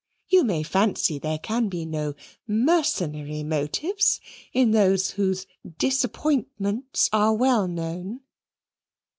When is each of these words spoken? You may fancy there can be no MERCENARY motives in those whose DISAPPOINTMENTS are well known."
You 0.29 0.43
may 0.43 0.63
fancy 0.63 1.19
there 1.19 1.37
can 1.37 1.69
be 1.69 1.85
no 1.85 2.15
MERCENARY 2.47 3.43
motives 3.43 4.19
in 4.51 4.71
those 4.71 5.11
whose 5.11 5.45
DISAPPOINTMENTS 5.77 7.11
are 7.13 7.35
well 7.35 7.67
known." 7.67 8.21